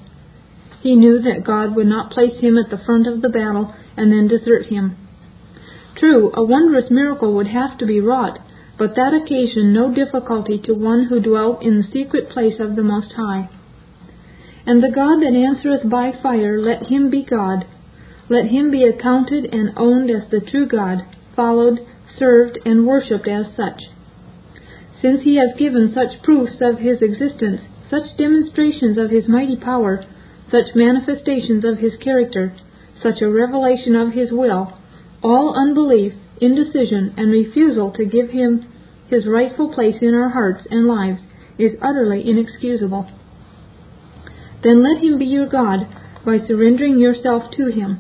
[0.81, 4.11] He knew that God would not place him at the front of the battle and
[4.11, 4.97] then desert him.
[5.95, 8.39] True, a wondrous miracle would have to be wrought,
[8.77, 12.83] but that occasioned no difficulty to one who dwelt in the secret place of the
[12.83, 13.49] Most High.
[14.65, 17.65] And the God that answereth by fire, let him be God,
[18.29, 21.79] let him be accounted and owned as the true God, followed,
[22.17, 23.79] served, and worshipped as such.
[25.03, 30.05] Since he has given such proofs of his existence, such demonstrations of his mighty power,
[30.49, 32.53] such manifestations of his character,
[33.01, 34.71] such a revelation of his will,
[35.21, 38.65] all unbelief, indecision, and refusal to give him
[39.09, 41.19] his rightful place in our hearts and lives
[41.59, 43.05] is utterly inexcusable.
[44.63, 45.85] Then let him be your God
[46.25, 47.99] by surrendering yourself to him.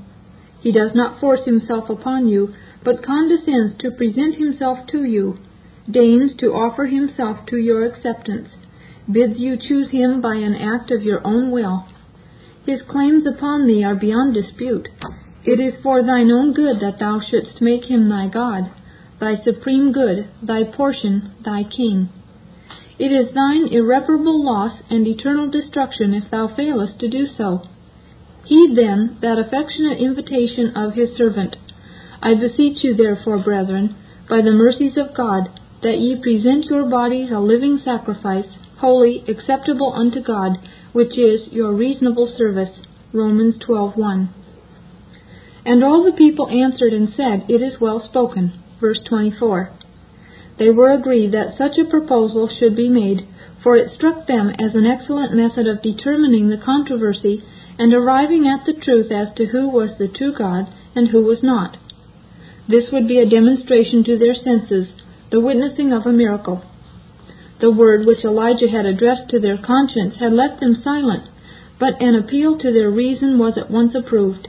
[0.61, 5.37] He does not force himself upon you, but condescends to present himself to you,
[5.89, 8.49] deigns to offer himself to your acceptance,
[9.11, 11.85] bids you choose him by an act of your own will.
[12.65, 14.87] His claims upon thee are beyond dispute.
[15.43, 18.71] It is for thine own good that thou shouldst make him thy God,
[19.19, 22.09] thy supreme good, thy portion, thy king.
[22.97, 27.63] It is thine irreparable loss and eternal destruction if thou failest to do so.
[28.45, 31.57] Heed then that affectionate invitation of his servant.
[32.21, 33.95] I beseech you therefore, brethren,
[34.29, 35.49] by the mercies of God,
[35.83, 40.57] that ye present your bodies a living sacrifice, holy, acceptable unto God,
[40.91, 42.81] which is your reasonable service.
[43.13, 44.29] Romans 12:1.
[45.65, 48.53] And all the people answered and said, It is well spoken.
[48.81, 49.69] Verse 24.
[50.57, 53.25] They were agreed that such a proposal should be made,
[53.61, 57.43] for it struck them as an excellent method of determining the controversy
[57.79, 61.41] and arriving at the truth as to who was the true God and who was
[61.41, 61.77] not.
[62.67, 64.89] This would be a demonstration to their senses,
[65.33, 66.61] the witnessing of a miracle.
[67.59, 71.23] The word which Elijah had addressed to their conscience had left them silent,
[71.79, 74.47] but an appeal to their reason was at once approved.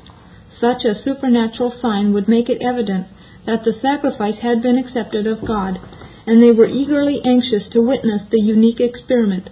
[0.61, 3.07] Such a supernatural sign would make it evident
[3.47, 5.81] that the sacrifice had been accepted of God,
[6.27, 9.49] and they were eagerly anxious to witness the unique experiment.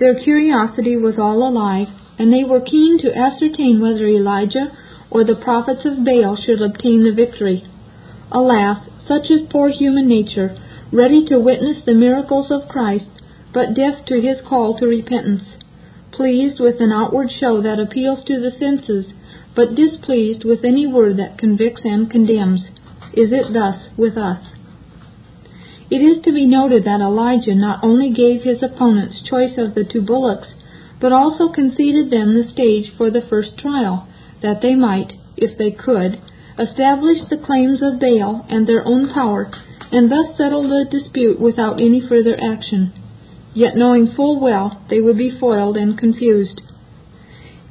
[0.00, 1.88] Their curiosity was all alive,
[2.18, 4.72] and they were keen to ascertain whether Elijah
[5.10, 7.68] or the prophets of Baal should obtain the victory.
[8.34, 10.56] Alas, such is poor human nature,
[10.90, 13.06] ready to witness the miracles of Christ,
[13.52, 15.44] but deaf to his call to repentance,
[16.10, 19.06] pleased with an outward show that appeals to the senses,
[19.54, 22.64] but displeased with any word that convicts and condemns.
[23.12, 24.44] Is it thus with us?
[25.88, 29.84] It is to be noted that Elijah not only gave his opponents choice of the
[29.84, 30.48] two bullocks,
[31.00, 34.08] but also conceded them the stage for the first trial,
[34.42, 36.18] that they might, if they could,
[36.58, 39.50] establish the claims of Baal and their own power,
[39.90, 42.92] and thus settle the dispute without any further action,
[43.54, 46.60] yet knowing full well they would be foiled and confused.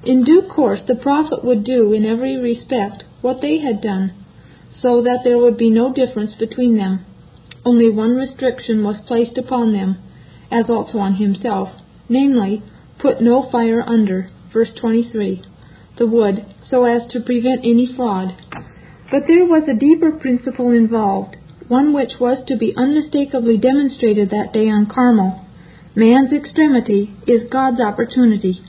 [0.03, 4.13] In due course the prophet would do in every respect what they had done,
[4.81, 7.05] so that there would be no difference between them.
[7.63, 9.97] Only one restriction was placed upon them,
[10.51, 11.69] as also on himself,
[12.09, 12.61] namely,
[12.99, 15.41] put no fire under, verse 23,
[15.97, 18.35] the wood, so as to prevent any fraud.
[19.13, 21.35] But there was a deeper principle involved,
[21.67, 25.45] one which was to be unmistakably demonstrated that day on Carmel.
[25.93, 28.63] Man's extremity is God's opportunity.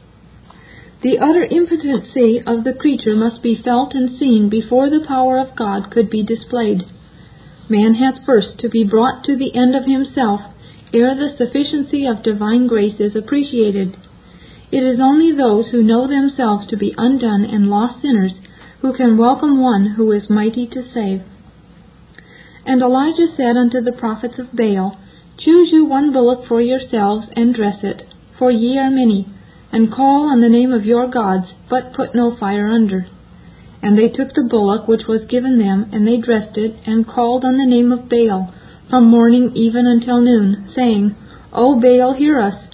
[1.01, 5.57] The utter impotency of the creature must be felt and seen before the power of
[5.57, 6.83] God could be displayed.
[7.71, 10.43] Man has first to be brought to the end of himself
[10.93, 13.97] ere the sufficiency of divine grace is appreciated.
[14.71, 18.35] It is only those who know themselves to be undone and lost sinners
[18.85, 21.23] who can welcome one who is mighty to save.
[22.67, 25.01] And Elijah said unto the prophets of Baal,
[25.39, 28.03] Choose you one bullock for yourselves, and dress it,
[28.39, 29.27] for ye are many
[29.73, 33.07] and call on the name of your gods, but put no fire under.
[33.83, 37.43] And they took the bullock which was given them, and they dressed it, and called
[37.43, 38.53] on the name of Baal,
[38.91, 41.17] from morning even until noon, saying,
[41.55, 42.69] O Baal, hear us.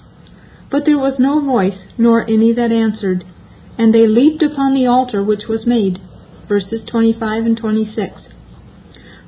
[0.72, 3.24] But there was no voice, nor any that answered.
[3.78, 6.00] And they leaped upon the altar which was made.
[6.48, 8.22] Verses 25 and 26.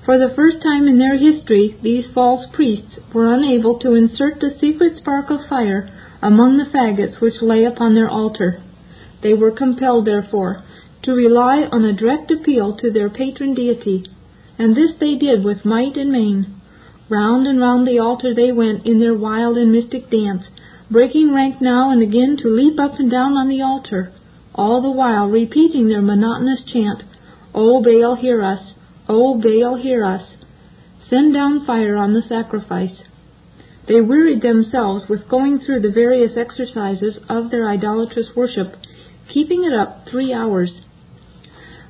[0.05, 4.57] For the first time in their history, these false priests were unable to insert the
[4.61, 5.89] secret spark of fire
[6.21, 8.61] among the faggots which lay upon their altar.
[9.23, 10.65] They were compelled, therefore,
[11.03, 14.05] to rely on a direct appeal to their patron deity,
[14.59, 16.47] and this they did with might and main.
[17.09, 20.49] Round and round the altar they went in their wild and mystic dance,
[20.91, 24.13] breaking rank now and again to leap up and down on the altar,
[24.55, 27.03] all the while repeating their monotonous chant,
[27.55, 28.75] O Baal, hear us!
[29.09, 30.23] O Baal, hear us!
[31.09, 33.03] Send down fire on the sacrifice.
[33.89, 38.77] They wearied themselves with going through the various exercises of their idolatrous worship,
[39.29, 40.73] keeping it up three hours.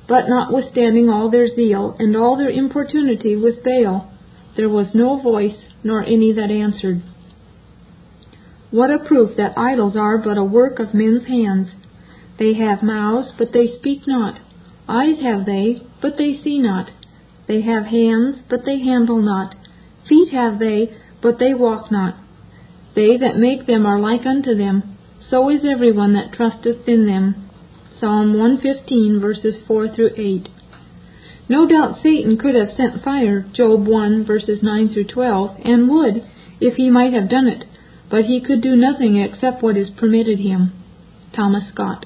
[0.07, 4.11] But notwithstanding all their zeal and all their importunity with Baal,
[4.57, 7.01] there was no voice nor any that answered.
[8.71, 11.69] What a proof that idols are but a work of men's hands!
[12.39, 14.39] They have mouths, but they speak not.
[14.87, 16.91] Eyes have they, but they see not.
[17.47, 19.55] They have hands, but they handle not.
[20.07, 22.15] Feet have they, but they walk not.
[22.95, 24.97] They that make them are like unto them,
[25.29, 27.49] so is every one that trusteth in them.
[27.99, 30.49] Psalm 115, verses 4 through 8.
[31.49, 36.23] No doubt Satan could have sent fire, Job 1, verses 9 through 12, and would,
[36.59, 37.65] if he might have done it,
[38.09, 40.71] but he could do nothing except what is permitted him.
[41.35, 42.05] Thomas Scott.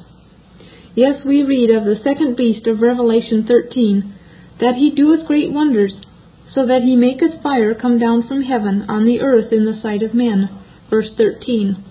[0.97, 4.15] Yes, we read of the second beast of Revelation 13,
[4.59, 5.93] that he doeth great wonders,
[6.51, 10.01] so that he maketh fire come down from heaven on the earth in the sight
[10.01, 10.49] of men.
[10.89, 11.85] Verse 13.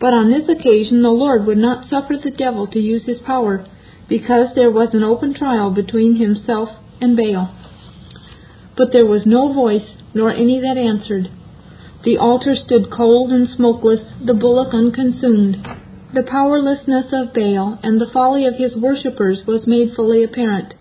[0.00, 3.64] But on this occasion the Lord would not suffer the devil to use his power,
[4.08, 6.70] because there was an open trial between himself
[7.00, 7.54] and Baal.
[8.76, 11.30] But there was no voice, nor any that answered.
[12.02, 15.64] The altar stood cold and smokeless, the bullock unconsumed.
[16.14, 20.74] The powerlessness of Baal and the folly of his worshippers was made fully apparent.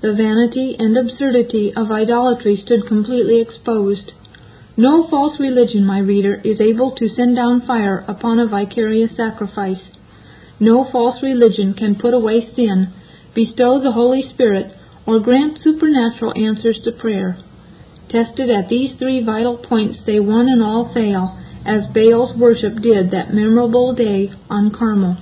[0.00, 4.12] The vanity and absurdity of idolatry stood completely exposed.
[4.76, 9.82] No false religion, my reader, is able to send down fire upon a vicarious sacrifice.
[10.60, 12.92] No false religion can put away sin,
[13.34, 14.72] bestow the Holy Spirit,
[15.04, 17.38] or grant supernatural answers to prayer.
[18.08, 23.10] Tested at these three vital points, they one and all fail, as Baal's worship did
[23.10, 25.18] that memorable day on Carmel.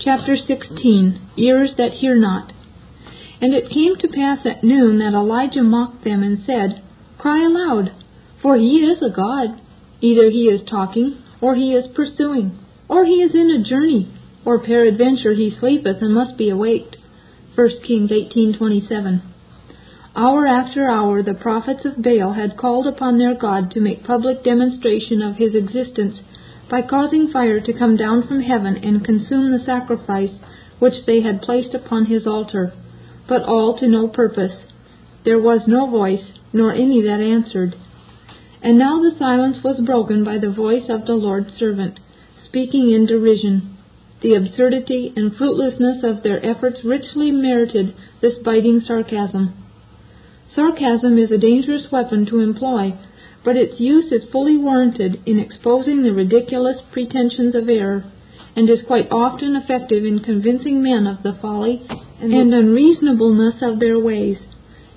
[0.00, 2.52] Chapter 16 Ears That Hear Not
[3.40, 6.82] And it came to pass at noon that Elijah mocked them and said,
[7.18, 7.92] Cry aloud,
[8.40, 9.60] for he is a god.
[10.00, 12.58] Either he is talking, or he is pursuing,
[12.88, 14.12] or he is in a journey,
[14.44, 16.96] or peradventure he sleepeth and must be awaked.
[17.54, 19.31] 1 Kings 18:27.
[20.14, 24.44] Hour after hour the prophets of Baal had called upon their God to make public
[24.44, 26.20] demonstration of his existence
[26.68, 30.32] by causing fire to come down from heaven and consume the sacrifice
[30.78, 32.74] which they had placed upon his altar,
[33.26, 34.52] but all to no purpose.
[35.24, 37.74] There was no voice, nor any that answered.
[38.60, 42.00] And now the silence was broken by the voice of the Lord's servant,
[42.44, 43.78] speaking in derision.
[44.20, 49.54] The absurdity and fruitlessness of their efforts richly merited this biting sarcasm.
[50.54, 52.92] Sarcasm is a dangerous weapon to employ,
[53.42, 58.04] but its use is fully warranted in exposing the ridiculous pretensions of error,
[58.54, 61.82] and is quite often effective in convincing men of the folly
[62.20, 64.38] and unreasonableness of their ways.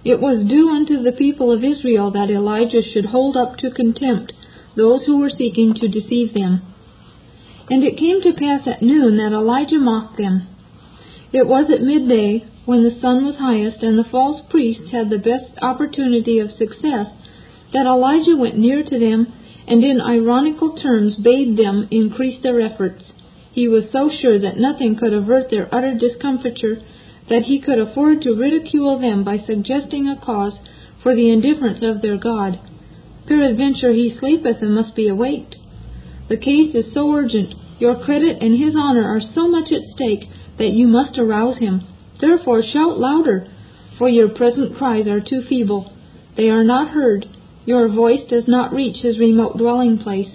[0.03, 4.33] It was due unto the people of Israel that Elijah should hold up to contempt
[4.75, 6.61] those who were seeking to deceive them.
[7.69, 10.47] And it came to pass at noon that Elijah mocked them.
[11.31, 15.19] It was at midday when the sun was highest and the false priests had the
[15.19, 17.07] best opportunity of success,
[17.73, 19.31] that Elijah went near to them
[19.67, 23.03] and in ironical terms bade them increase their efforts.
[23.51, 26.81] He was so sure that nothing could avert their utter discomfiture
[27.29, 30.53] that he could afford to ridicule them by suggesting a cause
[31.01, 32.59] for the indifference of their God.
[33.27, 35.55] Peradventure he sleepeth and must be awaked.
[36.29, 40.29] The case is so urgent, your credit and his honor are so much at stake,
[40.57, 41.81] that you must arouse him.
[42.19, 43.47] Therefore shout louder,
[43.97, 45.91] for your present cries are too feeble.
[46.35, 47.27] They are not heard.
[47.65, 50.29] Your voice does not reach his remote dwelling place.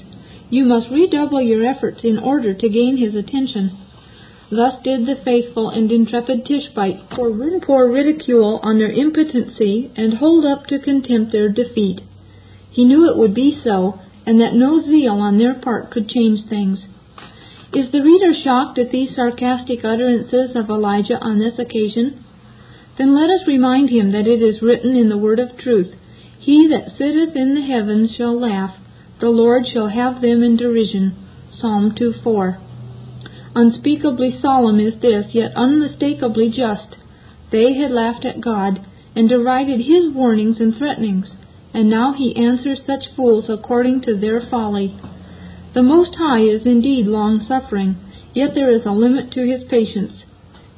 [0.51, 3.71] You must redouble your efforts in order to gain his attention.
[4.51, 10.67] Thus did the faithful and intrepid Tishbite pour, ridicule on their impotency and hold up
[10.67, 12.01] to contempt their defeat.
[12.71, 16.49] He knew it would be so, and that no zeal on their part could change
[16.49, 16.85] things.
[17.73, 22.25] Is the reader shocked at these sarcastic utterances of Elijah on this occasion?
[22.99, 25.95] Then let us remind him that it is written in the word of truth,
[26.41, 28.75] He that sitteth in the heavens shall laugh,
[29.21, 31.13] the Lord shall have them in derision.
[31.53, 32.59] Psalm 2:4.
[33.55, 36.97] Unspeakably solemn is this, yet unmistakably just.
[37.53, 38.81] They had laughed at God,
[39.15, 41.35] and derided His warnings and threatenings,
[41.73, 44.97] and now He answers such fools according to their folly.
[45.73, 47.97] The Most High is indeed long suffering,
[48.35, 50.25] yet there is a limit to his patience.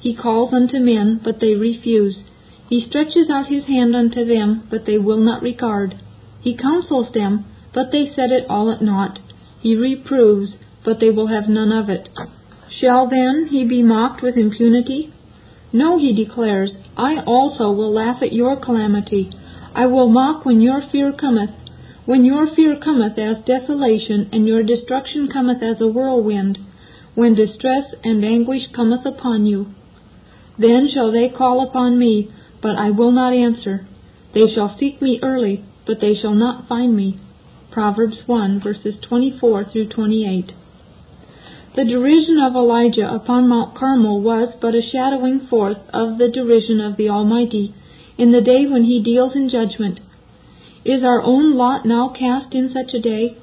[0.01, 2.19] He calls unto men, but they refuse.
[2.69, 5.95] He stretches out his hand unto them, but they will not regard.
[6.41, 9.21] He counsels them, but they set it all at naught.
[9.61, 12.09] He reproves, but they will have none of it.
[12.81, 15.13] Shall then he be mocked with impunity?
[15.73, 19.31] No, he declares, I also will laugh at your calamity.
[19.75, 21.51] I will mock when your fear cometh.
[22.05, 26.59] When your fear cometh as desolation, and your destruction cometh as a whirlwind,
[27.15, 29.69] when distress and anguish cometh upon you,
[30.59, 32.29] then shall they call upon me,
[32.61, 33.87] but I will not answer.
[34.35, 37.21] They shall seek me early, but they shall not find me.
[37.71, 40.53] Proverbs 1 verses 24 through 28.
[41.77, 46.81] The derision of Elijah upon Mount Carmel was but a shadowing forth of the derision
[46.81, 47.75] of the Almighty
[48.19, 50.01] in the day when He deals in judgment
[50.85, 53.37] is our own lot now cast in such a day?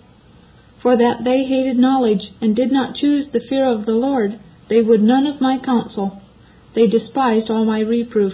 [0.81, 4.81] For that they hated knowledge, and did not choose the fear of the Lord, they
[4.81, 6.21] would none of my counsel.
[6.75, 8.33] They despised all my reproof.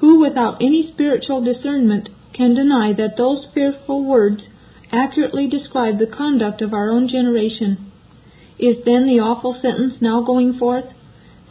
[0.00, 4.48] Who without any spiritual discernment can deny that those fearful words
[4.90, 7.90] accurately describe the conduct of our own generation?
[8.58, 10.86] Is then the awful sentence now going forth?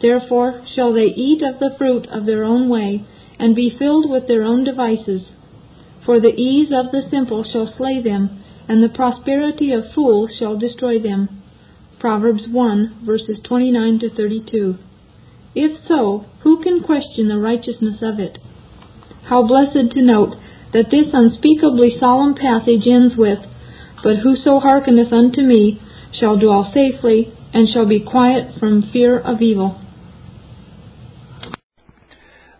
[0.00, 3.04] Therefore shall they eat of the fruit of their own way,
[3.38, 5.28] and be filled with their own devices.
[6.04, 10.56] For the ease of the simple shall slay them, and the prosperity of fools shall
[10.56, 11.42] destroy them.
[11.98, 14.76] Proverbs 1 verses 29 to 32.
[15.54, 18.38] If so, who can question the righteousness of it?
[19.24, 20.36] How blessed to note
[20.72, 23.40] that this unspeakably solemn passage ends with,
[24.02, 25.80] But whoso hearkeneth unto me
[26.12, 29.78] shall dwell safely, and shall be quiet from fear of evil.